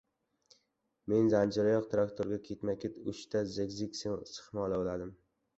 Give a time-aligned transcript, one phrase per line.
[1.13, 3.97] Men zanjiroyoq traktorga ketma-ket uchta «Zig-zag»
[4.33, 5.17] sixmola uladim.